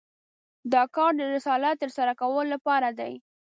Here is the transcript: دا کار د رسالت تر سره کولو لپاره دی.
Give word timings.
دا 0.73 0.83
کار 0.95 1.11
د 1.17 1.21
رسالت 1.35 1.75
تر 1.81 1.89
سره 1.97 2.11
کولو 2.21 2.43
لپاره 2.53 2.89
دی. 2.99 3.13